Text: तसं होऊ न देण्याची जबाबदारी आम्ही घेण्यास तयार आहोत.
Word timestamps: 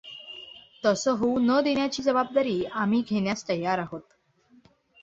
तसं 0.83 1.11
होऊ 1.11 1.37
न 1.39 1.59
देण्याची 1.63 2.03
जबाबदारी 2.03 2.63
आम्ही 2.65 3.03
घेण्यास 3.09 3.47
तयार 3.49 3.79
आहोत. 3.79 4.01